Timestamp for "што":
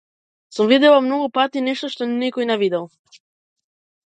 1.97-2.09